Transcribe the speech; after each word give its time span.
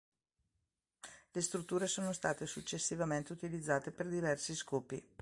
Le 1.29 1.41
strutture 1.41 1.85
sono 1.85 2.11
state 2.11 2.47
successivamente 2.47 3.33
utilizzate 3.33 3.91
per 3.91 4.07
diversi 4.07 4.55
scopi. 4.55 5.07